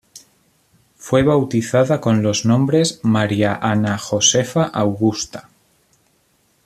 Fue 0.95 1.21
bautizada 1.21 2.01
con 2.01 2.23
los 2.23 2.43
nombres 2.43 3.01
"María 3.03 3.53
Ana 3.61 3.99
Josefa 3.99 4.63
Augusta". 4.63 5.49